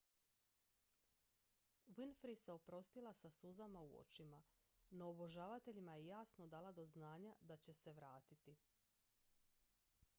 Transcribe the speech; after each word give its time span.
winfrey 1.97 2.37
se 2.43 2.51
oprostila 2.53 3.11
sa 3.19 3.29
suzama 3.35 3.81
u 3.89 3.99
očima 3.99 4.39
no 5.01 5.09
obožavateljima 5.11 5.95
je 5.95 6.07
jasno 6.07 6.47
dala 6.55 6.71
do 6.71 6.85
znanja 6.95 7.35
da 7.41 7.57
će 7.57 7.73
se 7.73 7.93
vratiti 7.99 8.55